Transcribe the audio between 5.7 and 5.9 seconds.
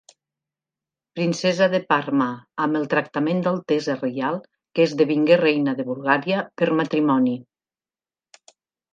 de